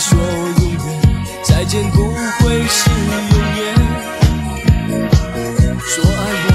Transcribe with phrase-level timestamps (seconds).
[0.00, 0.80] 说永远
[1.42, 1.98] 再见不
[2.38, 3.60] 会是永远。
[5.86, 6.48] 说爱我，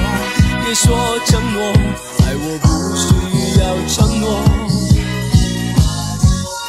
[0.66, 0.84] 别说
[1.28, 1.58] 承诺，
[2.26, 3.06] 爱我不需
[3.60, 4.26] 要承诺。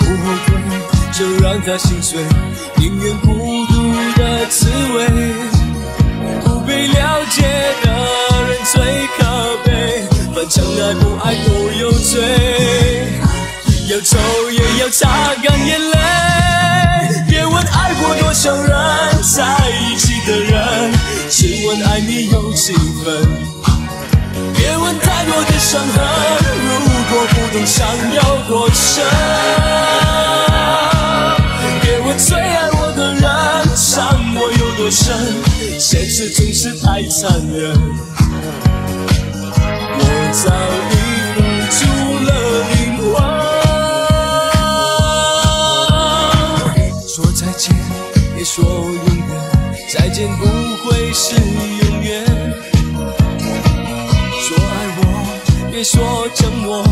[0.01, 0.49] 不后悔，
[1.13, 2.23] 就让它心碎，
[2.77, 3.27] 宁愿孤
[3.69, 3.73] 独
[4.19, 4.97] 的滋味。
[6.45, 7.41] 不被了解
[7.83, 7.87] 的
[8.49, 8.75] 人最
[9.17, 9.19] 可
[9.65, 9.69] 悲，
[10.35, 11.49] 反正爱不爱都
[11.81, 12.13] 有罪。
[13.89, 14.19] 要走
[14.51, 15.26] 也要擦
[25.77, 25.95] 伤痕，
[26.65, 26.69] 如
[27.11, 29.05] 果不懂想有多深。
[31.83, 33.23] 别问最爱我的人，
[33.77, 35.15] 伤我有多深，
[35.79, 37.77] 现实总是太残忍。
[39.99, 40.03] 我
[40.33, 40.49] 早
[40.93, 40.95] 已
[41.35, 41.39] 付
[41.77, 41.79] 出
[42.25, 42.31] 了
[42.73, 43.05] 灵魂。
[47.07, 47.77] 说再见，
[48.35, 49.31] 别说永远，
[49.93, 50.43] 再见不
[50.89, 51.35] 会是
[55.77, 56.83] 别说承诺，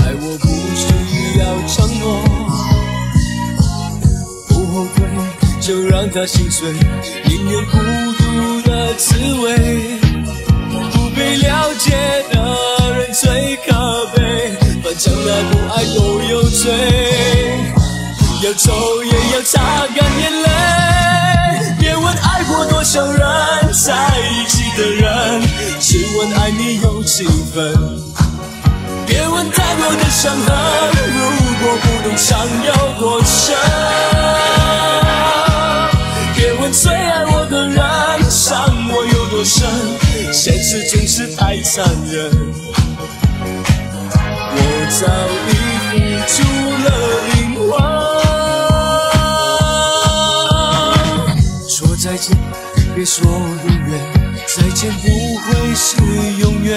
[0.00, 0.84] 爱我不需
[1.38, 2.20] 要承诺。
[4.46, 5.02] 不后退，
[5.62, 6.70] 就让它心碎，
[7.24, 9.98] 宁愿孤独的滋味。
[10.92, 11.92] 不被了解
[12.34, 12.36] 的
[12.98, 13.72] 人最可
[14.14, 16.70] 悲，反正爱不爱都有罪。
[18.42, 20.48] 要走也要擦干眼泪，
[21.80, 25.40] 别问爱过多少人，在一起的人，
[25.80, 28.04] 只问爱你有几分。
[29.84, 30.48] 别问太多的伤痕，
[31.12, 31.18] 如
[31.60, 33.54] 果不懂伤有多深。
[36.34, 37.76] 别问最爱我的人，
[38.30, 39.68] 伤我有多深，
[40.32, 42.30] 现实总是太残忍。
[44.56, 44.58] 我
[44.90, 45.06] 早
[45.50, 45.52] 已
[45.90, 45.92] 付
[46.32, 46.34] 出
[46.84, 46.88] 了
[47.34, 47.62] 灵魂。
[51.68, 52.34] 说再见，
[52.94, 53.92] 别说永远，
[54.46, 55.02] 再见不
[55.36, 55.96] 会是
[56.40, 56.72] 永远。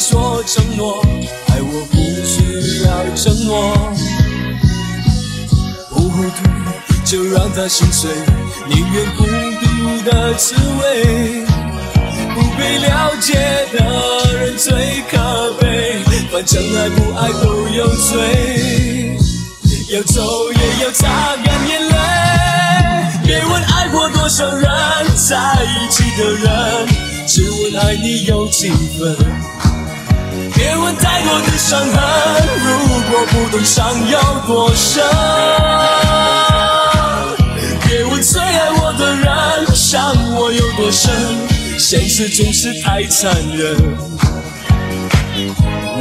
[0.00, 1.04] 说承诺，
[1.48, 3.76] 爱我不需要承诺。
[5.90, 6.40] 不后退，
[7.04, 8.10] 就让它心碎，
[8.66, 11.44] 宁愿孤独的滋味。
[12.34, 13.34] 不被了解
[13.74, 14.72] 的人最
[15.10, 15.98] 可悲，
[16.32, 19.18] 反正爱不爱都有罪。
[19.90, 21.94] 要走也要擦干眼泪，
[23.26, 24.66] 别问爱过多少人，
[25.14, 26.88] 在一起的人，
[27.28, 29.59] 只问爱你有几分。
[30.96, 31.92] 太多的伤痕，
[32.64, 32.68] 如
[33.10, 35.02] 果不懂伤有多深。
[37.86, 41.12] 别问最爱我的人，伤我有多深，
[41.78, 43.76] 现实总是太残忍。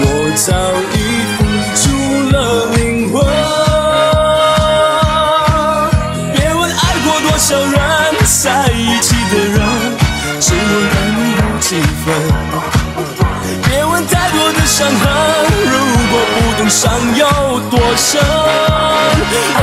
[0.01, 0.03] 我
[0.35, 0.53] 早
[0.93, 0.97] 已
[14.79, 14.95] 伤痕，
[15.65, 15.75] 如
[16.09, 17.25] 果不懂伤有
[17.69, 18.21] 多深。
[19.57, 19.61] 啊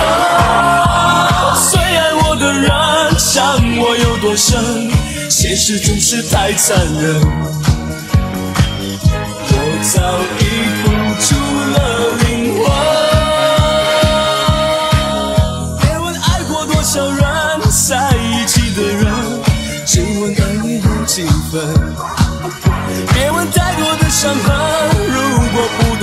[1.71, 2.69] 最爱我的人，
[3.19, 4.91] 伤我有多深，
[5.31, 7.19] 现实总是太残忍。
[9.49, 10.44] 我早已
[10.82, 10.84] 付
[11.25, 11.34] 出
[11.72, 11.77] 了
[12.19, 12.28] 灵
[12.59, 12.62] 魂。
[15.81, 17.25] 别问爱过多少人，
[17.88, 19.06] 在一起的人，
[19.87, 21.54] 只问爱你有几分。
[23.12, 24.47] 别问太多的伤痕，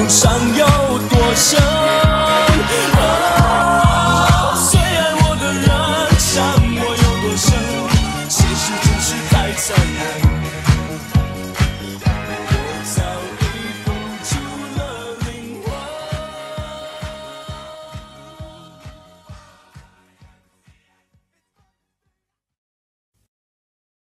[0.10, 0.73] 上有。